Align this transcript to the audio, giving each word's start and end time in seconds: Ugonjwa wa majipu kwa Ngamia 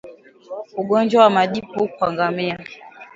Ugonjwa 0.77 1.23
wa 1.23 1.29
majipu 1.29 1.87
kwa 1.97 2.13
Ngamia 2.13 2.57